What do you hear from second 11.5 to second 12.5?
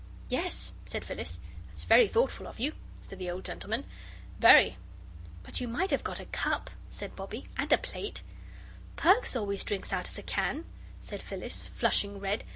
flushing red.